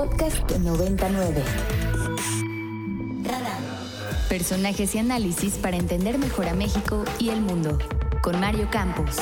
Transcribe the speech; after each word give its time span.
Podcast 0.00 0.50
99. 0.52 1.42
Personajes 4.30 4.94
y 4.94 4.98
análisis 4.98 5.58
para 5.58 5.76
entender 5.76 6.16
mejor 6.16 6.48
a 6.48 6.54
México 6.54 7.04
y 7.18 7.28
el 7.28 7.42
mundo. 7.42 7.78
Con 8.22 8.40
Mario 8.40 8.66
Campos. 8.70 9.18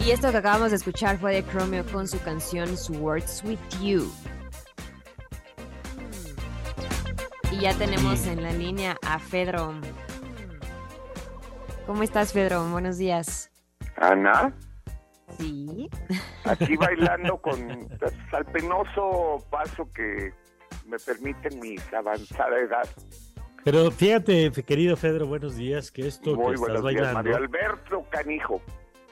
Y 0.00 0.10
esto 0.10 0.30
que 0.30 0.36
acabamos 0.36 0.72
de 0.72 0.76
escuchar 0.76 1.18
fue 1.18 1.36
de 1.36 1.46
Chromeo 1.46 1.86
con 1.86 2.06
su 2.06 2.20
canción 2.20 2.68
Words 3.00 3.44
With 3.46 3.58
You. 3.80 4.12
Y 7.50 7.60
ya 7.60 7.72
tenemos 7.78 8.26
en 8.26 8.42
la 8.42 8.52
línea 8.52 8.98
a 9.06 9.18
Fedro. 9.18 9.72
¿Cómo 11.86 12.02
estás, 12.02 12.34
Fedro? 12.34 12.68
Buenos 12.68 12.98
días. 12.98 13.50
Ana, 13.96 14.52
Sí. 15.38 15.88
aquí 16.44 16.76
bailando 16.76 17.36
con 17.38 17.88
al 18.32 18.44
penoso 18.46 19.44
paso 19.50 19.88
que 19.94 20.32
me 20.86 20.98
permiten 20.98 21.60
mi 21.60 21.76
avanzada 21.96 22.58
edad. 22.58 22.88
Pero 23.64 23.90
fíjate, 23.90 24.50
querido 24.66 24.96
Fedro, 24.96 25.26
buenos 25.26 25.56
días, 25.56 25.90
que 25.90 26.06
esto 26.06 26.32
que 26.32 26.36
Muy 26.36 26.54
estás 26.54 26.60
buenos 26.60 26.76
días, 26.76 26.82
bailando, 26.82 27.14
Mario 27.14 27.36
Alberto 27.36 28.04
Canijo. 28.10 28.62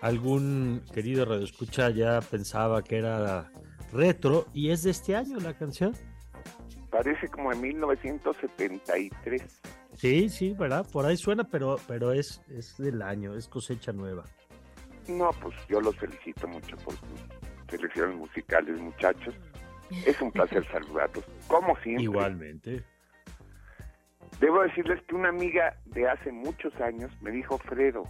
algún 0.00 0.82
querido 0.94 1.24
radioescucha 1.24 1.90
ya 1.90 2.20
pensaba 2.20 2.82
que 2.82 2.98
era 2.98 3.50
retro 3.92 4.46
y 4.54 4.70
es 4.70 4.82
de 4.84 4.90
este 4.90 5.16
año 5.16 5.38
la 5.40 5.54
canción. 5.54 5.92
Parece 6.90 7.28
como 7.28 7.52
en 7.52 7.60
1973. 7.60 9.60
Sí, 9.94 10.28
sí, 10.28 10.54
¿verdad? 10.58 10.86
Por 10.90 11.04
ahí 11.04 11.16
suena, 11.16 11.44
pero, 11.44 11.76
pero 11.86 12.12
es, 12.12 12.40
es 12.48 12.76
del 12.78 13.02
año, 13.02 13.34
es 13.34 13.48
cosecha 13.48 13.92
nueva. 13.92 14.24
No, 15.08 15.30
pues 15.40 15.54
yo 15.68 15.80
los 15.80 15.96
felicito 15.96 16.46
mucho 16.48 16.76
por 16.78 16.94
sus 16.94 17.20
selecciones 17.70 18.16
musicales, 18.16 18.78
muchachos. 18.80 19.34
Es 20.04 20.20
un 20.20 20.32
placer 20.32 20.66
saludarlos, 20.72 21.24
como 21.46 21.76
siempre. 21.80 22.04
Igualmente. 22.04 22.84
Debo 24.40 24.62
decirles 24.62 25.00
que 25.08 25.14
una 25.14 25.28
amiga 25.30 25.76
de 25.86 26.08
hace 26.08 26.30
muchos 26.32 26.74
años 26.80 27.10
me 27.22 27.30
dijo 27.30 27.56
Fredo. 27.58 28.02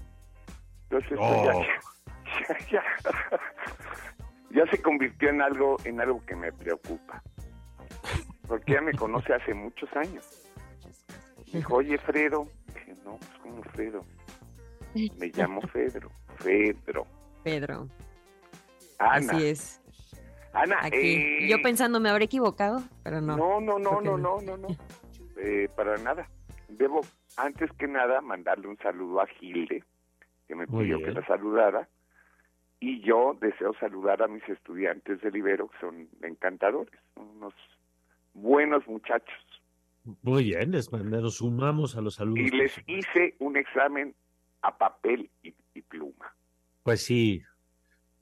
Entonces 0.85 1.13
esto 1.13 1.23
Oh. 1.25 1.45
ya, 1.45 2.59
ya, 2.71 2.83
ya- 3.03 3.41
ya 4.51 4.67
se 4.71 4.81
convirtió 4.81 5.29
en 5.29 5.43
algo, 5.43 5.77
en 5.85 6.01
algo 6.01 6.25
que 6.25 6.35
me 6.35 6.51
preocupa. 6.53 7.23
Porque 8.49 8.73
ella 8.73 8.81
me 8.83 8.93
conoce 8.95 9.35
hace 9.35 9.53
muchos 9.55 9.89
años. 9.97 10.25
Me 11.53 11.59
dijo, 11.59 11.75
oye 11.77 11.99
Fredo. 11.99 12.49
Dije, 12.75 12.95
no, 13.05 13.17
pues 13.19 13.31
como 13.43 13.63
Fredo. 13.65 14.05
Me 14.95 15.27
llamo 15.29 15.61
Fedro. 15.63 16.11
Fedro. 16.37 17.07
Pedro. 17.43 17.89
Ana. 18.99 19.33
Así 19.33 19.47
es. 19.47 19.81
Ana, 20.53 20.79
Aquí. 20.83 20.97
eh, 20.97 21.49
Yo 21.49 21.61
pensando 21.63 22.01
me 22.01 22.09
habré 22.09 22.25
equivocado, 22.25 22.83
pero 23.03 23.21
no. 23.21 23.37
No, 23.37 23.61
no, 23.61 23.79
no, 23.79 24.01
no, 24.01 24.17
no. 24.17 24.41
no, 24.41 24.57
no. 24.57 24.69
Eh, 25.39 25.69
para 25.77 25.97
nada. 25.99 26.29
Debo, 26.69 27.03
antes 27.37 27.71
que 27.79 27.87
nada, 27.87 28.21
mandarle 28.21 28.69
un 28.69 28.79
saludo 28.79 29.21
a 29.21 29.27
Gilde, 29.27 29.85
que 30.49 30.55
me 30.55 30.67
Muy 30.67 30.85
pidió 30.85 30.99
que 31.03 31.13
la 31.13 31.27
saludara. 31.27 31.89
Y 32.81 33.01
yo 33.03 33.37
deseo 33.41 33.75
saludar 33.81 34.23
a 34.23 34.29
mis 34.29 34.47
estudiantes 34.49 35.21
del 35.21 35.37
Ibero, 35.37 35.69
que 35.69 35.79
son 35.79 36.09
encantadores, 36.23 36.93
unos 37.17 37.55
buenos 38.35 38.87
muchachos. 38.87 39.35
Muy 40.23 40.45
bien, 40.45 40.71
les 40.71 40.93
nos 40.93 41.37
sumamos 41.37 41.97
a 41.97 42.01
los 42.01 42.15
saludos. 42.15 42.39
Y 42.41 42.51
les 42.57 42.73
hice 42.87 43.35
un 43.39 43.57
examen 43.57 44.15
a 44.63 44.77
papel 44.77 45.31
y, 45.43 45.55
y 45.77 45.83
pluma. 45.83 46.35
Pues 46.83 47.03
sí, 47.03 47.43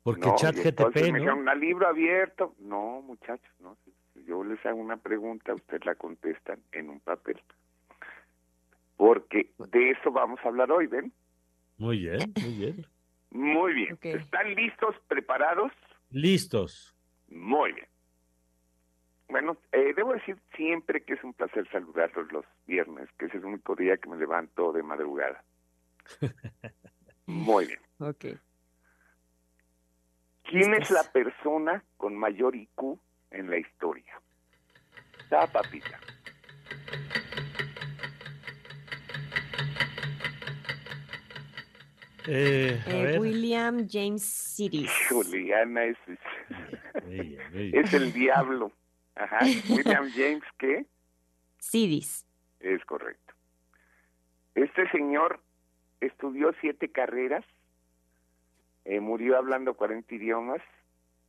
porque 0.02 0.26
¿no? 0.26 0.36
chat 0.36 0.54
GTP, 0.54 0.96
me 0.96 1.12
¿no? 1.12 1.18
dijeron, 1.18 1.48
¿a 1.48 1.54
libro 1.54 1.88
abierto? 1.88 2.54
No, 2.58 3.00
muchachos, 3.02 3.50
no. 3.60 3.76
Si 4.12 4.24
yo 4.24 4.44
les 4.44 4.64
hago 4.66 4.78
una 4.78 4.98
pregunta, 4.98 5.54
ustedes 5.54 5.84
la 5.86 5.94
contestan 5.94 6.60
en 6.72 6.90
un 6.90 7.00
papel. 7.00 7.40
Porque 8.96 9.50
de 9.70 9.90
eso 9.90 10.12
vamos 10.12 10.38
a 10.44 10.48
hablar 10.48 10.70
hoy, 10.70 10.86
¿ven? 10.86 11.12
Muy 11.78 11.98
bien, 11.98 12.32
muy 12.40 12.54
bien. 12.54 12.86
Muy 13.30 13.72
bien. 13.72 13.98
¿Están 14.00 14.54
listos, 14.54 14.94
preparados? 15.08 15.72
Listos. 16.10 16.94
Muy 17.28 17.72
bien. 17.72 17.88
Bueno, 19.28 19.56
eh, 19.72 19.94
debo 19.96 20.12
decir 20.12 20.36
siempre 20.54 21.02
que 21.02 21.14
es 21.14 21.24
un 21.24 21.32
placer 21.32 21.66
saludarlos 21.72 22.30
los 22.30 22.44
viernes, 22.66 23.08
que 23.18 23.26
es 23.26 23.34
el 23.34 23.44
único 23.44 23.74
día 23.74 23.96
que 23.96 24.08
me 24.08 24.16
levanto 24.16 24.72
de 24.72 24.82
madrugada. 24.82 25.42
Muy 27.26 27.66
bien. 27.66 27.80
Ok. 27.98 28.24
¿Quién 30.44 30.74
es 30.74 30.90
la 30.90 31.02
persona 31.04 31.82
con 31.96 32.14
mayor 32.16 32.54
IQ 32.54 32.98
en 33.30 33.50
la 33.50 33.58
historia? 33.58 34.20
Da, 35.30 35.46
papita. 35.46 35.98
Eh, 42.26 42.80
a 42.86 42.90
Eh, 42.90 43.02
ver. 43.04 43.20
William 43.20 43.86
James 43.88 44.22
Cities. 44.22 44.90
Juliana 45.10 45.84
es, 45.84 45.96
es 47.10 47.92
el 47.94 48.12
diablo. 48.12 48.72
Ajá. 49.14 49.40
William 49.68 50.10
James, 50.16 50.42
¿qué? 50.58 50.86
Cities. 51.58 52.24
Es 52.60 52.82
correcto. 52.84 53.34
Este 54.54 54.88
señor 54.90 55.40
estudió 56.00 56.52
siete 56.60 56.90
carreras, 56.90 57.44
eh, 58.84 59.00
murió 59.00 59.36
hablando 59.38 59.74
40 59.74 60.14
idiomas 60.14 60.60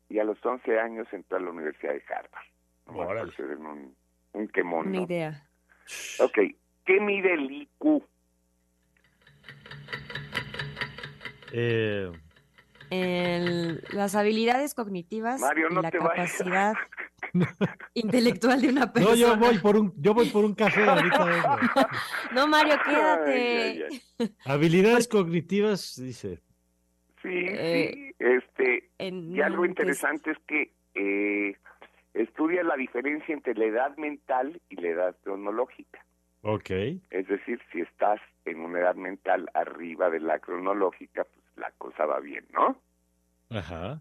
y 0.10 0.20
a 0.20 0.24
los 0.24 0.44
11 0.46 0.80
años 0.80 1.08
entró 1.12 1.38
a 1.38 1.42
la 1.42 1.50
Universidad 1.50 1.94
de 1.94 2.04
Harvard. 2.08 2.46
Den 3.48 3.66
un, 3.66 3.96
un 4.34 4.48
quemón, 4.50 4.88
Una 4.88 4.98
¿no? 4.98 5.04
idea. 5.04 5.48
Ok, 6.20 6.38
¿qué 6.86 7.00
mide 7.00 7.34
el 7.34 7.52
IQ? 7.52 8.04
Eh, 11.52 12.12
El- 12.90 13.82
las 13.90 14.16
habilidades 14.16 14.74
cognitivas 14.76 15.40
Mario, 15.42 15.68
y 15.72 15.74
no 15.76 15.82
la 15.82 15.92
te 15.92 16.00
vayas. 16.00 16.32
intelectual 17.94 18.62
de 18.62 18.70
una 18.70 18.92
persona. 18.92 19.16
no, 19.16 19.20
yo 19.20 19.38
voy 19.38 19.58
por 19.60 19.78
un, 19.78 19.94
yo 19.98 20.14
voy 20.14 20.30
por 20.30 20.46
un 20.46 20.54
café 20.56 20.84
ahorita. 20.86 21.90
No, 22.34 22.48
Mario, 22.48 22.76
quédate. 22.86 23.32
ay, 23.32 23.84
ay. 24.20 24.36
Habilidades 24.46 25.08
cognitivas, 25.08 25.96
dice. 26.02 26.42
Sí, 27.22 27.30
Eh, 27.32 27.92
sí. 27.94 28.12
Este, 28.20 28.90
En- 28.98 29.36
y 29.36 29.42
algo 29.42 29.66
interesante 29.66 30.32
es 30.32 30.38
que 30.48 30.74
eh, 30.96 31.56
estudia 32.14 32.64
la 32.64 32.76
diferencia 32.76 33.34
entre 33.34 33.54
la 33.56 33.66
edad 33.66 33.98
mental 33.98 34.62
y 34.70 34.76
la 34.82 34.88
edad 34.90 35.16
cronológica. 35.24 36.06
Ok. 36.42 36.70
Es 37.10 37.28
decir, 37.28 37.60
si 37.72 37.82
estás 37.82 38.20
en 38.46 38.60
una 38.60 38.80
edad 38.80 38.96
mental 38.96 39.50
arriba 39.54 40.10
de 40.10 40.20
la 40.20 40.40
cronológica, 40.40 41.24
pues 41.26 41.46
la 41.56 41.72
cosa 41.78 42.06
va 42.06 42.20
bien, 42.20 42.46
¿no? 42.54 42.80
Ajá. 43.50 44.00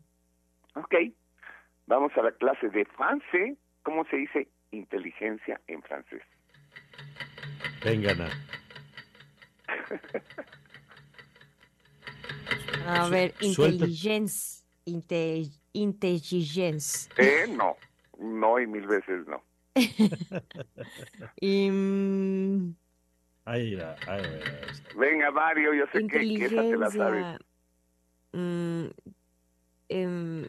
Ok. 0.74 0.94
Vamos 1.86 2.12
a 2.16 2.22
la 2.22 2.32
clase 2.32 2.68
de 2.70 2.84
francés. 2.86 3.56
¿Cómo 3.82 4.04
se 4.06 4.16
dice 4.16 4.48
inteligencia 4.70 5.60
en 5.66 5.82
francés? 5.82 6.22
Venga, 7.84 8.12
Ana. 8.12 8.30
A 12.86 13.08
ver, 13.08 13.34
intelligence. 13.40 14.62
inte- 14.86 15.50
intelligence. 15.72 17.08
Eh, 17.18 17.46
no. 17.48 17.76
No 18.18 18.60
y 18.60 18.66
mil 18.66 18.86
veces 18.86 19.26
no. 19.26 19.42
Y, 21.40 21.68
mm, 21.70 22.74
Ahí, 23.46 23.74
va, 23.74 23.96
ahí. 24.06 24.22
Venga, 24.96 25.30
Mario, 25.30 25.74
yo 25.74 25.84
sé 25.92 26.06
que, 26.06 26.18
que 26.20 26.44
esa 26.46 26.60
te 26.62 26.76
la 26.76 26.90
sabes. 26.90 27.24
inteligencia. 27.24 27.38
mm, 28.32 28.86
em, 29.88 30.48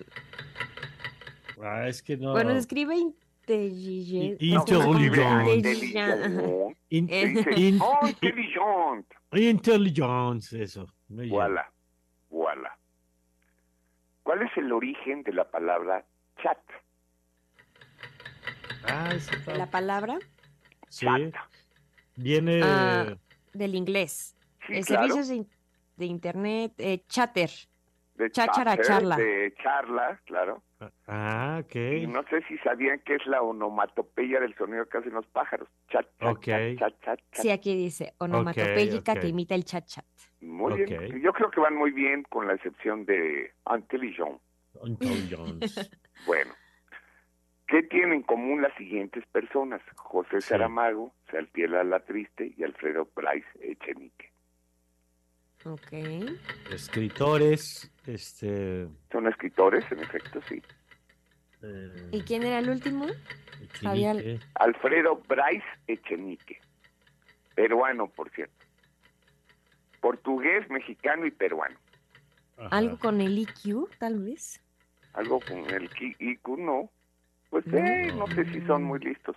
Ah, 1.62 1.88
es 1.88 2.02
que 2.04 2.18
no. 2.18 2.31
Bueno, 2.34 2.52
se 2.52 2.60
escribe 2.60 2.96
inteligencia. 2.96 4.36
In- 4.40 4.56
No, 4.56 4.62
Intelligence. 4.62 5.56
Intelligence. 5.56 6.78
In- 6.90 7.07
Se 7.10 7.28
dice, 7.28 7.52
in- 7.60 7.80
oh, 7.81 8.07
intelligent. 8.07 9.06
Intelligence, 9.31 10.62
eso. 10.62 10.88
Voilà. 11.10 11.72
Voilà. 12.30 12.78
¿Cuál 14.24 14.42
es 14.42 14.52
el 14.57 14.72
origen 14.72 15.24
de 15.24 15.34
la 15.34 15.50
palabra 15.50 16.06
chat? 16.42 16.57
Ah, 18.88 19.13
está- 19.16 19.56
La 19.58 19.69
palabra 19.69 20.18
Sí. 20.90 21.06
Chat. 21.06 21.34
Viene. 22.16 22.62
Ah. 22.63 23.16
del 23.54 23.75
inglés. 23.75 24.36
Sí, 24.68 24.74
Eh, 24.74 24.81
claro. 24.84 25.04
Servicios 25.16 25.28
de, 25.30 25.36
in- 25.36 25.50
de 25.98 26.06
internet, 26.06 26.74
eh, 26.78 27.04
chatter. 27.08 27.50
De 28.15 28.31
Cháchara, 28.31 28.71
chatter, 28.77 28.85
charla. 28.85 29.17
de 29.17 29.53
charla, 29.62 30.21
claro. 30.25 30.63
Ah, 31.07 31.62
ok. 31.63 31.75
Y 31.75 32.07
no 32.07 32.23
sé 32.29 32.41
si 32.47 32.57
sabían 32.59 33.00
que 33.00 33.15
es 33.15 33.25
la 33.25 33.41
onomatopeya 33.41 34.39
del 34.39 34.56
sonido 34.56 34.85
que 34.88 34.97
hacen 35.00 35.13
los 35.13 35.25
pájaros. 35.27 35.67
Chat, 35.89 36.06
chat, 36.19 36.39
chat, 36.41 36.77
chat, 36.77 37.01
chat, 37.01 37.19
chat. 37.31 37.41
Sí, 37.41 37.50
aquí 37.51 37.75
dice 37.75 38.13
onomatopéyica 38.19 39.13
ok. 39.13 39.19
que 39.19 39.27
imita 39.27 39.56
el 39.56 39.65
chat 39.65 39.85
chat. 39.85 40.06
Muy 40.41 40.83
bien. 40.83 41.21
Yo 41.21 41.33
creo 41.33 41.50
que 41.51 41.59
van 41.59 41.75
muy 41.75 41.91
bien, 41.91 42.23
con 42.29 42.47
la 42.47 42.53
excepción 42.53 43.06
de 43.06 43.51
Intelligent. 43.69 44.39
Anton 44.83 45.29
Jones. 45.31 45.91
Bueno, 46.25 46.53
¿qué 47.67 47.83
tienen 47.83 48.13
en 48.13 48.23
común 48.23 48.62
las 48.62 48.73
siguientes 48.75 49.25
personas? 49.27 49.81
José 49.95 50.41
Sí. 50.41 50.50
Saramago, 50.50 51.13
Saltiela 51.31 51.83
La 51.83 52.00
Triste 52.01 52.53
y 52.57 52.63
Alfredo 52.63 53.06
Price 53.06 53.47
Echenique. 53.62 54.31
Ok. 55.65 55.91
Escritores, 56.71 57.91
este. 58.07 58.88
Son 59.12 59.28
escritores, 59.28 59.84
en 59.92 60.00
efecto, 60.00 60.42
sí. 60.48 60.62
eh, 61.62 62.10
¿Y 62.12 62.22
quién 62.22 62.44
era 62.44 62.60
el 62.60 62.69
último? 62.69 63.06
Echenique. 63.62 64.40
Alfredo 64.56 65.22
Bryce 65.28 65.66
Echenique, 65.88 66.60
peruano, 67.56 68.07
por 68.07 68.30
cierto. 68.31 68.54
Portugués, 70.02 70.69
mexicano 70.69 71.25
y 71.25 71.31
peruano. 71.31 71.78
Ajá. 72.57 72.69
¿Algo 72.78 73.00
con 73.00 73.22
el 73.22 73.38
IQ, 73.40 73.90
tal 73.98 74.19
vez? 74.24 74.62
Algo 75.13 75.40
con 75.40 75.58
el 75.69 75.90
IQ, 76.19 76.58
no. 76.58 76.90
Pues 77.50 77.66
No. 77.68 77.78
eh, 77.78 78.12
no 78.16 78.28
sé 78.28 78.46
si 78.51 78.62
son 78.68 78.84
muy 78.84 79.00
listos. 79.00 79.36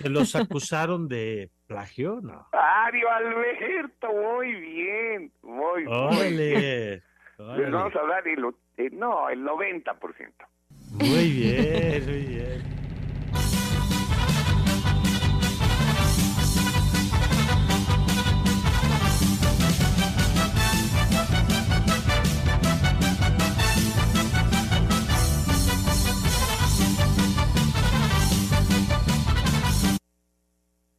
¿Que 0.00 0.08
los 0.08 0.34
acusaron 0.34 1.08
de 1.08 1.50
plagio? 1.66 2.20
No. 2.22 2.48
Mario 2.52 3.10
Alberto, 3.10 4.08
muy 4.12 4.52
bien, 4.54 5.32
muy 5.42 5.84
bien. 5.84 7.02
Les 7.38 7.70
vamos 7.70 7.94
a 7.94 8.02
dar 8.06 8.26
el, 8.26 8.44
eh, 8.76 8.90
no, 8.92 9.28
el 9.28 9.44
90%. 9.44 10.46
Muy 10.92 11.30
bien, 11.30 12.04
muy 12.06 12.22
bien. 12.26 13.68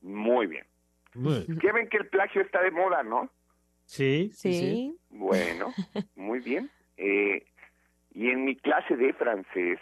Muy 0.02 0.48
bien. 0.48 0.66
Muy- 1.16 1.46
¿Qué 1.60 1.72
ven 1.72 1.90
que 1.90 1.98
el 1.98 2.08
plagio 2.08 2.42
está 2.42 2.62
de 2.62 2.72
moda, 2.72 3.04
no? 3.04 3.30
Sí, 3.90 4.30
sí. 4.34 4.96
Bueno, 5.10 5.74
muy 6.16 6.40
bien. 6.42 6.70
Eh, 6.98 7.44
y 8.14 8.30
en 8.30 8.46
mi 8.46 8.56
clase 8.56 8.96
de 8.96 9.14
francés 9.14 9.80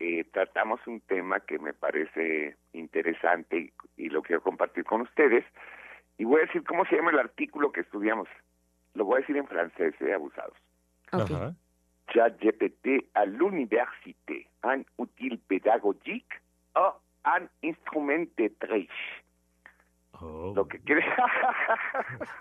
eh, 0.00 0.24
tratamos 0.32 0.80
un 0.86 1.00
tema 1.02 1.40
que 1.40 1.58
me 1.58 1.74
parece 1.74 2.56
interesante 2.72 3.58
y, 3.58 4.04
y 4.04 4.08
lo 4.08 4.22
quiero 4.22 4.42
compartir 4.42 4.84
con 4.84 5.02
ustedes. 5.02 5.44
Y 6.16 6.24
voy 6.24 6.40
a 6.40 6.46
decir 6.46 6.64
cómo 6.64 6.86
se 6.86 6.96
llama 6.96 7.10
el 7.10 7.18
artículo 7.18 7.72
que 7.72 7.82
estudiamos. 7.82 8.26
Lo 8.94 9.04
voy 9.04 9.18
a 9.18 9.20
decir 9.20 9.36
en 9.36 9.46
francés, 9.46 9.94
eh, 10.00 10.14
abusados. 10.14 10.56
ChatGPT 12.08 13.10
à 13.12 13.26
l'université, 13.26 14.46
un 14.64 14.86
outil 14.96 15.38
pédagogique 15.46 16.40
o 16.74 16.94
un 17.26 17.50
instrument 17.60 18.30
de 18.38 18.48
triche. 18.48 19.15
Oh. 20.50 20.54
Lo 20.54 20.68
que 20.68 20.78
quiere, 20.80 21.04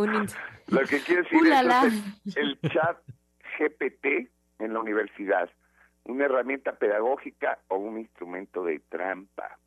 lo 0.68 0.80
que 0.82 1.00
quiere 1.02 1.24
decir 1.24 1.40
es 2.26 2.38
el 2.38 2.60
chat 2.70 2.98
GPT 3.58 4.30
en 4.60 4.74
la 4.74 4.80
universidad, 4.80 5.50
una 6.04 6.26
herramienta 6.26 6.74
pedagógica 6.74 7.60
o 7.68 7.78
un 7.78 8.00
instrumento 8.00 8.64
de 8.64 8.80
trampa. 8.90 9.58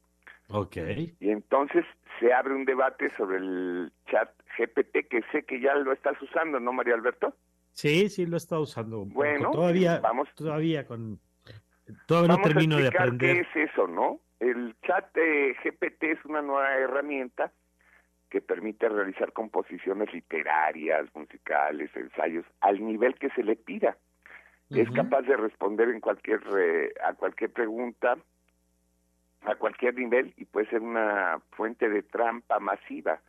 Ok. 0.50 0.76
Y 1.20 1.30
entonces 1.30 1.84
se 2.20 2.32
abre 2.32 2.54
un 2.54 2.64
debate 2.64 3.10
sobre 3.16 3.38
el 3.38 3.92
chat 4.10 4.30
GPT 4.56 5.08
que 5.08 5.22
sé 5.32 5.44
que 5.44 5.60
ya 5.60 5.74
lo 5.74 5.92
estás 5.92 6.20
usando, 6.22 6.58
¿no, 6.60 6.72
María 6.72 6.94
Alberto? 6.94 7.34
Sí, 7.72 8.08
sí, 8.08 8.26
lo 8.26 8.36
está 8.36 8.58
usando. 8.58 9.04
Bueno, 9.04 9.50
todavía, 9.50 10.00
vamos- 10.00 10.28
todavía 10.34 10.86
con. 10.86 11.20
Todavía 12.06 12.36
no 12.36 12.42
termino 12.42 12.76
a 12.76 12.80
de 12.80 12.88
aprender. 12.88 13.46
qué 13.52 13.60
es 13.62 13.70
eso, 13.70 13.86
¿no? 13.86 14.20
El 14.40 14.74
chat 14.86 15.06
eh, 15.16 15.54
GPT 15.62 16.02
es 16.04 16.24
una 16.24 16.42
nueva 16.42 16.74
herramienta 16.76 17.52
que 18.30 18.40
permite 18.40 18.88
realizar 18.88 19.32
composiciones 19.32 20.12
literarias, 20.12 21.06
musicales, 21.14 21.90
ensayos, 21.94 22.44
al 22.60 22.84
nivel 22.84 23.14
que 23.14 23.30
se 23.30 23.42
le 23.42 23.56
pida. 23.56 23.96
Es 24.70 24.90
capaz 24.90 25.22
de 25.22 25.34
responder 25.34 25.88
en 25.88 26.00
cualquier 26.00 26.42
eh, 26.58 26.92
a 27.02 27.14
cualquier 27.14 27.50
pregunta, 27.50 28.18
a 29.46 29.54
cualquier 29.54 29.94
nivel 29.94 30.34
y 30.36 30.44
puede 30.44 30.68
ser 30.68 30.82
una 30.82 31.40
fuente 31.52 31.88
de 31.88 32.02
trampa 32.02 32.58
masiva. 32.58 33.20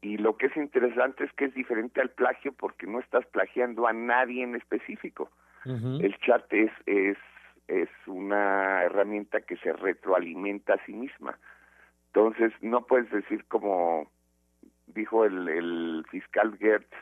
Y 0.00 0.16
lo 0.16 0.38
que 0.38 0.46
es 0.46 0.56
interesante 0.56 1.24
es 1.24 1.32
que 1.34 1.46
es 1.46 1.54
diferente 1.54 2.00
al 2.00 2.08
plagio 2.08 2.52
porque 2.52 2.86
no 2.86 2.98
estás 3.00 3.26
plagiando 3.26 3.86
a 3.86 3.92
nadie 3.92 4.42
en 4.42 4.54
específico. 4.54 5.30
El 5.66 6.16
chat 6.20 6.50
es, 6.54 6.72
es, 6.86 7.18
es 7.68 7.90
una 8.06 8.84
herramienta 8.84 9.42
que 9.42 9.58
se 9.58 9.74
retroalimenta 9.74 10.74
a 10.74 10.86
sí 10.86 10.94
misma. 10.94 11.38
Entonces, 12.06 12.54
no 12.62 12.86
puedes 12.86 13.10
decir 13.10 13.44
como 13.44 14.10
dijo 14.94 15.24
el, 15.24 15.48
el 15.48 16.04
fiscal 16.10 16.56
Gertz, 16.58 16.94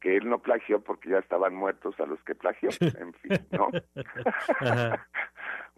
que 0.00 0.16
él 0.16 0.28
no 0.28 0.38
plagió 0.38 0.80
porque 0.80 1.10
ya 1.10 1.18
estaban 1.18 1.54
muertos 1.54 1.98
a 2.00 2.06
los 2.06 2.22
que 2.24 2.34
plagió. 2.34 2.70
En 2.80 3.12
fin, 3.14 3.38
¿no? 3.50 3.68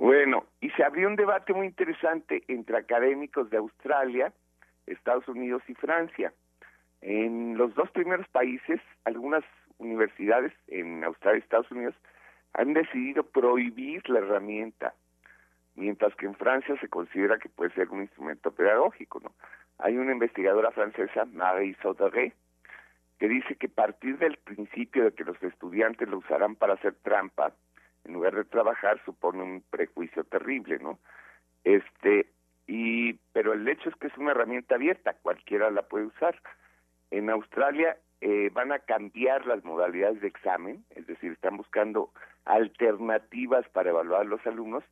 Bueno, 0.01 0.47
y 0.63 0.71
se 0.71 0.83
abrió 0.83 1.09
un 1.09 1.17
debate 1.17 1.53
muy 1.53 1.67
interesante 1.67 2.43
entre 2.49 2.79
académicos 2.79 3.51
de 3.51 3.59
Australia, 3.59 4.33
Estados 4.87 5.29
Unidos 5.29 5.63
y 5.69 5.75
Francia. 5.75 6.33
En 7.03 7.59
los 7.59 7.75
dos 7.75 7.91
primeros 7.91 8.27
países, 8.29 8.81
algunas 9.05 9.45
universidades 9.77 10.55
en 10.69 11.05
Australia 11.05 11.41
y 11.41 11.43
Estados 11.43 11.71
Unidos 11.71 11.95
han 12.55 12.73
decidido 12.73 13.25
prohibir 13.25 14.09
la 14.09 14.21
herramienta, 14.21 14.95
mientras 15.75 16.15
que 16.17 16.25
en 16.25 16.35
Francia 16.35 16.75
se 16.81 16.89
considera 16.89 17.39
que 17.39 17.51
puede 17.51 17.75
ser 17.75 17.91
un 17.91 18.01
instrumento 18.01 18.53
pedagógico. 18.53 19.21
¿no? 19.21 19.33
Hay 19.83 19.97
una 19.97 20.13
investigadora 20.13 20.71
francesa, 20.71 21.25
Marie 21.27 21.77
Sauteré, 21.83 22.35
que 23.19 23.29
dice 23.29 23.57
que 23.57 23.69
partir 23.69 24.19
del 24.19 24.37
principio 24.37 25.05
de 25.05 25.13
que 25.13 25.25
los 25.25 25.43
estudiantes 25.43 26.09
lo 26.09 26.19
usarán 26.19 26.57
para 26.57 26.75
hacer 26.75 26.95
trampa, 27.03 27.53
en 28.05 28.15
lugar 28.15 28.35
de 28.35 28.45
trabajar 28.45 29.01
supone 29.05 29.43
un 29.43 29.63
prejuicio 29.71 30.25
terrible, 30.25 30.79
¿no? 30.79 30.99
Este 31.65 32.27
y 32.67 33.15
pero 33.33 33.53
el 33.53 33.67
hecho 33.69 33.89
es 33.89 33.97
que 33.97 34.07
es 34.07 34.17
una 34.17 34.31
herramienta 34.31 34.77
abierta, 34.77 35.15
cualquiera 35.23 35.71
la 35.71 35.83
puede 35.83 36.07
usar. 36.07 36.41
En 37.11 37.29
Australia 37.29 37.97
eh, 38.21 38.51
van 38.53 38.73
a 38.73 38.79
cambiar 38.79 39.47
las 39.47 39.65
modalidades 39.65 40.21
de 40.21 40.29
examen, 40.29 40.85
es 40.91 41.07
decir, 41.07 41.33
están 41.33 41.57
buscando 41.57 42.11
alternativas 42.45 43.69
para 43.71 43.91
evaluar 43.91 44.23
a 44.23 44.25
los 44.25 44.47
alumnos 44.47 44.85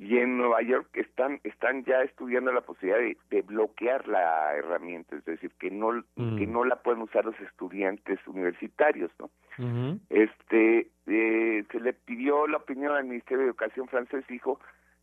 y 0.00 0.16
en 0.16 0.38
Nueva 0.38 0.62
York 0.62 0.88
están 0.94 1.40
están 1.44 1.84
ya 1.84 2.02
estudiando 2.02 2.50
la 2.52 2.62
posibilidad 2.62 2.98
de, 2.98 3.18
de 3.28 3.42
bloquear 3.42 4.08
la 4.08 4.56
herramienta, 4.56 5.14
es 5.14 5.24
decir, 5.26 5.52
que 5.58 5.70
no 5.70 6.02
Mm. 6.16 6.38
que 6.38 6.46
no 6.46 6.64
la 6.64 6.76
pueden 6.76 7.02
usar 7.02 7.24
los 7.24 7.38
estudiantes 7.40 8.18
universitarios, 8.26 9.10
¿no? 9.18 9.30
Este 10.08 10.88
eh, 11.06 11.64
se 11.70 11.80
le 11.80 11.92
pidió 11.92 12.46
la 12.46 12.56
opinión 12.58 12.92
al 12.94 13.04
Ministerio 13.04 13.40
de 13.40 13.50
Educación 13.50 13.88
francés 13.88 14.24
dijo 14.26 14.58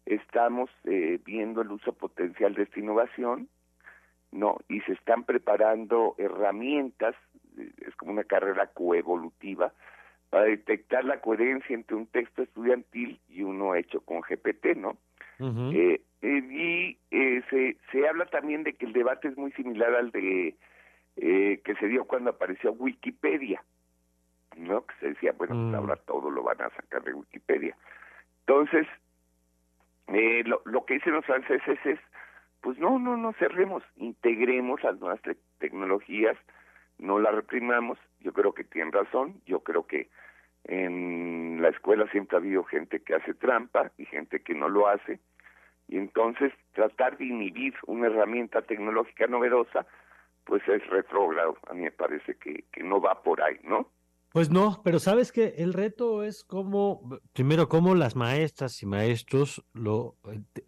estamos 0.06 0.70
eh, 0.86 1.20
viendo 1.24 1.62
el 1.62 1.72
uso 1.72 1.94
potencial 1.94 2.56
de 2.56 2.64
esta 2.64 2.80
innovación 2.80 3.50
no 4.32 4.58
y 4.68 4.80
se 4.82 4.94
están 4.94 5.26
preparando 5.26 6.16
herramientas 6.18 7.14
eh, 7.60 7.70
es 7.86 7.96
como 7.98 8.14
una 8.14 8.24
carrera 8.24 8.66
coevolutiva 8.74 9.72
para 10.30 10.46
detectar 10.46 11.06
la 11.06 11.22
coherencia 11.22 11.74
entre 11.74 11.96
un 11.96 12.08
texto 12.08 12.44
estudiantil 12.44 13.20
y 13.30 13.44
uno 13.44 13.76
hecho 13.76 14.02
con 14.02 14.22
GPT 14.22 14.76
no 14.78 14.98
eh, 15.74 16.02
eh, 16.22 16.44
y 16.50 16.98
eh, 17.12 17.44
se, 17.50 17.78
se 17.92 18.08
habla 18.08 18.26
también 18.26 18.64
de 18.64 18.74
que 18.74 18.86
el 18.86 18.94
debate 18.94 19.28
es 19.28 19.38
muy 19.38 19.52
similar 19.54 19.94
al 19.96 20.12
de 20.12 20.56
eh, 21.18 21.62
que 21.64 21.76
se 21.76 21.88
dio 21.88 22.06
cuando 22.06 22.32
apareció 22.32 22.72
Wikipedia, 22.74 23.64
¿no? 24.56 24.86
Que 24.86 24.96
se 25.00 25.08
decía, 25.10 25.32
bueno, 25.34 25.54
pues 25.56 25.68
Mm. 25.74 25.76
ahora 25.76 25.96
todo 25.96 26.30
lo 26.32 26.44
van 26.44 26.62
a 26.62 26.70
sacar 26.72 27.04
de 27.04 27.14
Wikipedia. 27.14 27.76
Entonces, 28.42 28.88
eh, 30.08 30.44
lo, 30.46 30.62
lo 30.66 30.86
que 30.86 30.96
dicen 30.96 31.14
los 31.14 31.26
franceses 31.26 31.80
es, 31.86 32.00
pues 32.62 32.78
no, 32.80 32.98
no, 33.00 33.18
no 33.18 33.34
cerremos, 33.34 33.84
integremos 33.98 34.82
las 34.84 35.00
nuevas 35.00 35.22
te- 35.22 35.38
tecnologías, 35.60 36.38
no 36.98 37.20
las 37.20 37.34
reprimamos. 37.36 38.00
Yo 38.20 38.34
creo 38.34 38.54
que 38.54 38.64
tienen 38.64 38.92
razón, 38.92 39.42
yo 39.46 39.62
creo 39.62 39.86
que 39.86 40.10
en 40.64 41.62
la 41.62 41.70
escuela 41.70 42.10
siempre 42.12 42.38
ha 42.38 42.40
habido 42.40 42.64
gente 42.64 43.02
que 43.02 43.16
hace 43.16 43.34
trampa 43.34 43.92
y 43.98 44.06
gente 44.06 44.42
que 44.42 44.54
no 44.54 44.70
lo 44.70 44.88
hace. 44.88 45.20
Y 45.88 45.98
entonces 45.98 46.52
tratar 46.74 47.18
de 47.18 47.26
inhibir 47.26 47.74
una 47.86 48.08
herramienta 48.08 48.62
tecnológica 48.62 49.28
novedosa, 49.28 49.86
pues 50.46 50.62
es 50.68 50.86
retrógrado. 50.88 51.58
A 51.70 51.74
mí 51.74 51.84
me 51.84 51.92
parece 51.92 52.36
que, 52.36 52.66
que 52.72 52.84
no 52.84 53.00
va 53.00 53.22
por 53.22 53.42
ahí, 53.42 53.60
¿no? 53.64 53.90
Pues 54.34 54.52
no, 54.52 54.82
pero 54.84 55.00
sabes 55.00 55.32
que 55.32 55.56
el 55.58 55.74
reto 55.74 56.24
es 56.24 56.44
cómo, 56.44 57.20
primero, 57.34 57.70
cómo 57.70 57.96
las 57.96 58.16
maestras 58.16 58.84
y 58.84 58.86
maestros 58.86 59.66
lo 59.74 60.18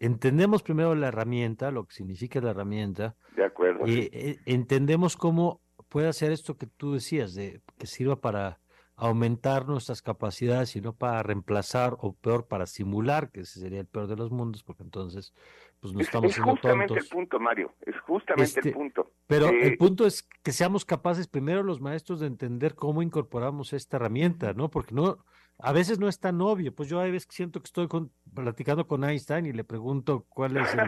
entendemos 0.00 0.62
primero 0.62 0.94
la 0.94 1.08
herramienta, 1.08 1.70
lo 1.70 1.84
que 1.84 1.94
significa 1.94 2.40
la 2.40 2.50
herramienta. 2.50 3.16
De 3.36 3.44
acuerdo. 3.44 3.86
Y 3.86 4.10
eh, 4.12 4.38
entendemos 4.46 5.16
cómo 5.16 5.60
puede 5.90 6.08
hacer 6.08 6.32
esto 6.32 6.56
que 6.56 6.66
tú 6.66 6.94
decías, 6.94 7.34
de 7.34 7.60
que 7.76 7.86
sirva 7.86 8.16
para 8.16 8.58
aumentar 8.96 9.66
nuestras 9.66 10.02
capacidades 10.02 10.76
y 10.76 10.80
no 10.80 10.94
para 10.94 11.22
reemplazar 11.22 11.96
o 12.00 12.12
peor 12.12 12.46
para 12.46 12.66
simular, 12.66 13.30
que 13.30 13.40
ese 13.40 13.60
sería 13.60 13.80
el 13.80 13.86
peor 13.86 14.06
de 14.06 14.16
los 14.16 14.30
mundos, 14.30 14.62
porque 14.62 14.82
entonces 14.82 15.34
pues 15.80 15.94
no 15.94 16.00
estamos 16.00 16.32
es, 16.32 16.38
es 16.38 16.44
justamente 16.44 16.94
el 16.94 17.08
punto, 17.08 17.40
Mario, 17.40 17.74
es 17.80 17.98
justamente 18.00 18.60
el 18.60 18.66
este, 18.66 18.72
punto. 18.72 19.10
Pero 19.26 19.48
el 19.48 19.78
punto 19.78 20.06
es 20.06 20.28
que 20.42 20.52
seamos 20.52 20.84
capaces 20.84 21.26
primero 21.26 21.62
los 21.62 21.80
maestros 21.80 22.20
de 22.20 22.26
entender 22.26 22.74
cómo 22.74 23.02
incorporamos 23.02 23.72
esta 23.72 23.96
herramienta, 23.96 24.52
¿no? 24.52 24.70
Porque 24.70 24.94
no, 24.94 25.24
a 25.58 25.72
veces 25.72 25.98
no 25.98 26.06
es 26.06 26.20
tan 26.20 26.40
obvio. 26.42 26.74
Pues 26.74 26.90
yo 26.90 27.00
a 27.00 27.04
veces 27.04 27.26
siento 27.30 27.60
que 27.60 27.66
estoy 27.66 27.88
platicando 28.34 28.86
con 28.86 29.04
Einstein 29.04 29.46
y 29.46 29.52
le 29.54 29.64
pregunto 29.64 30.26
cuál 30.28 30.58
es 30.58 30.74
el, 30.74 30.80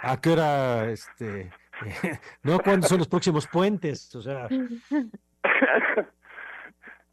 a 0.00 0.20
qué 0.20 0.30
hora, 0.30 0.90
este, 0.90 1.50
no, 2.42 2.58
cuándo 2.60 2.86
son 2.86 2.98
los 2.98 3.08
próximos 3.08 3.46
puentes, 3.46 4.14
o 4.14 4.22
sea. 4.22 4.48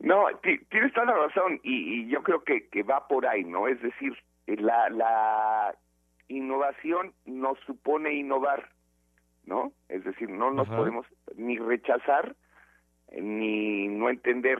No, 0.02 0.28
tienes 0.70 0.94
toda 0.94 1.08
la 1.08 1.28
razón 1.28 1.60
y, 1.62 2.08
yo 2.08 2.24
creo 2.24 2.42
que, 2.46 2.70
que 2.70 2.84
va 2.84 3.06
por 3.10 3.28
ahí, 3.28 3.44
¿no? 3.44 3.68
Es 3.68 3.82
decir, 3.82 4.18
la, 4.48 4.90
la 4.90 5.76
innovación 6.30 7.14
nos 7.26 7.60
supone 7.66 8.14
innovar, 8.14 8.70
¿no? 9.46 9.74
Es 9.90 10.06
decir, 10.06 10.30
no 10.30 10.52
nos 10.52 10.70
podemos 10.70 11.06
ni 11.36 11.58
rechazar 11.58 12.34
ni 13.12 13.88
no 13.88 14.10
entender. 14.10 14.60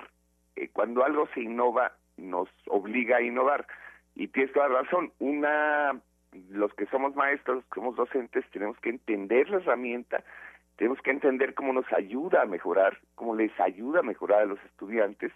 Eh, 0.56 0.70
cuando 0.74 1.06
algo 1.06 1.28
se 1.34 1.42
innova, 1.42 1.94
nos 2.18 2.50
obliga 2.68 3.18
a 3.18 3.22
innovar. 3.22 3.66
Y 4.16 4.28
tienes 4.28 4.52
toda 4.54 4.68
razón. 4.68 5.14
Una, 5.20 6.02
los 6.50 6.74
que 6.74 6.86
somos 6.88 7.16
maestros, 7.16 7.64
somos 7.74 7.96
docentes, 7.96 8.46
tenemos 8.52 8.78
que 8.80 8.90
entender 8.90 9.50
la 9.50 9.58
herramienta, 9.58 10.24
tenemos 10.78 11.02
que 11.02 11.12
entender 11.12 11.54
cómo 11.54 11.74
nos 11.74 11.92
ayuda 11.92 12.44
a 12.44 12.46
mejorar, 12.46 12.98
cómo 13.16 13.36
les 13.36 13.58
ayuda 13.60 14.00
a 14.00 14.04
mejorar 14.04 14.44
a 14.44 14.46
los 14.46 14.64
estudiantes 14.66 15.32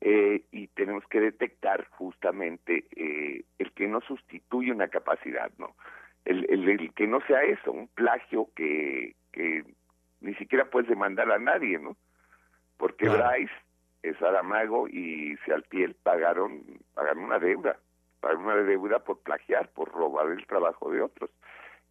eh, 0.00 0.44
y 0.50 0.66
tenemos 0.68 1.04
que 1.08 1.20
detectar 1.20 1.86
justamente 1.90 2.84
eh, 2.94 3.44
el 3.58 3.72
que 3.72 3.88
no 3.88 4.00
sustituye 4.02 4.72
una 4.72 4.88
capacidad, 4.88 5.50
¿no? 5.58 5.74
El, 6.24 6.44
el, 6.50 6.92
que 6.92 7.06
no 7.06 7.20
sea 7.22 7.42
eso, 7.44 7.70
un 7.70 7.88
plagio 7.88 8.48
que, 8.54 9.14
que 9.32 9.64
ni 10.20 10.34
siquiera 10.34 10.64
puedes 10.68 10.88
demandar 10.88 11.30
a 11.30 11.38
nadie, 11.38 11.78
¿no? 11.78 11.96
Porque 12.76 13.08
Bryce 13.08 13.54
es 14.02 14.20
Aramago 14.20 14.88
y 14.88 15.36
Sealtiel 15.44 15.94
pagaron, 16.02 16.62
pagaron 16.94 17.24
una 17.24 17.38
deuda, 17.38 17.78
una 18.34 18.56
deuda 18.56 18.98
por 18.98 19.20
plagiar, 19.20 19.68
por 19.70 19.90
robar 19.92 20.30
el 20.30 20.46
trabajo 20.46 20.90
de 20.90 21.02
otros. 21.02 21.30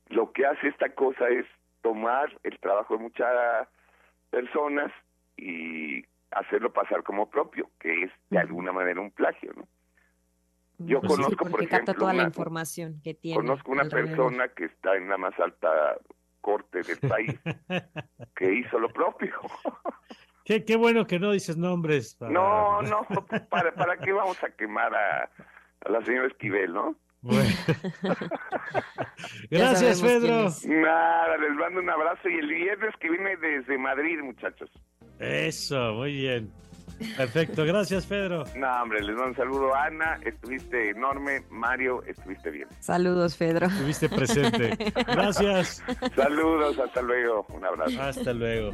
Lo 0.09 0.31
que 0.31 0.45
hace 0.45 0.67
esta 0.67 0.89
cosa 0.89 1.29
es 1.29 1.45
tomar 1.81 2.35
el 2.43 2.59
trabajo 2.59 2.97
de 2.97 3.03
muchas 3.03 3.67
personas 4.29 4.91
y 5.37 6.03
hacerlo 6.31 6.73
pasar 6.73 7.03
como 7.03 7.29
propio, 7.29 7.69
que 7.79 8.03
es 8.03 8.11
de 8.29 8.39
alguna 8.39 8.71
manera 8.71 8.99
un 8.99 9.11
plagio, 9.11 9.53
¿no? 9.55 9.67
Yo 10.77 10.99
pues 10.99 11.15
conozco, 11.15 11.45
por 11.45 11.63
ejemplo, 11.63 11.93
toda 11.93 12.13
la 12.13 12.23
información 12.23 12.99
que 13.01 13.13
tiene. 13.13 13.37
Conozco 13.37 13.71
una 13.71 13.85
persona 13.85 14.49
que 14.49 14.65
está 14.65 14.97
en 14.97 15.07
la 15.07 15.17
más 15.17 15.33
alta 15.39 15.97
corte 16.41 16.81
del 16.81 16.99
país 16.99 17.39
que 18.35 18.53
hizo 18.53 18.77
lo 18.77 18.89
propio. 18.89 19.33
Qué, 20.43 20.65
qué 20.65 20.75
bueno 20.75 21.07
que 21.07 21.17
no 21.17 21.31
dices 21.31 21.57
nombres. 21.57 22.17
No, 22.19 22.81
no, 22.83 23.05
¿para, 23.49 23.73
¿para 23.73 23.97
qué 23.97 24.11
vamos 24.11 24.43
a 24.43 24.49
quemar 24.49 24.93
a, 24.93 25.29
a 25.85 25.91
la 25.91 26.03
señora 26.03 26.27
Esquivel, 26.27 26.73
no? 26.73 26.95
Gracias, 29.49 30.01
Pedro. 30.01 30.49
Nada, 30.65 31.37
les 31.37 31.55
mando 31.55 31.79
un 31.79 31.89
abrazo 31.89 32.29
y 32.29 32.35
el 32.37 32.47
viernes 32.47 32.93
que 32.99 33.09
viene 33.09 33.35
desde 33.37 33.77
Madrid, 33.77 34.19
muchachos. 34.21 34.69
Eso, 35.19 35.93
muy 35.93 36.13
bien. 36.13 36.51
Perfecto, 37.17 37.65
gracias 37.65 38.05
Pedro. 38.05 38.45
No, 38.55 38.81
hombre, 38.81 39.01
les 39.01 39.15
mando 39.15 39.31
un 39.31 39.35
saludo 39.35 39.75
Ana, 39.75 40.17
estuviste 40.23 40.91
enorme, 40.91 41.43
Mario, 41.49 42.01
estuviste 42.03 42.49
bien. 42.51 42.69
Saludos, 42.79 43.35
Pedro. 43.35 43.65
Estuviste 43.67 44.07
presente. 44.07 44.93
Gracias. 45.07 45.83
Saludos, 46.15 46.79
hasta 46.79 47.01
luego, 47.01 47.45
un 47.49 47.65
abrazo. 47.65 48.01
Hasta 48.01 48.33
luego. 48.33 48.73